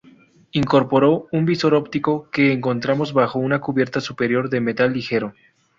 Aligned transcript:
Incorpora 0.53 1.09
un 1.31 1.45
visor 1.45 1.75
óptico 1.75 2.27
que 2.31 2.53
encontramos 2.53 3.13
bajo 3.13 3.37
una 3.37 3.61
cubierta 3.61 4.01
superior 4.01 4.49
de 4.49 4.59
metal 4.59 4.91
ligero. 4.93 5.35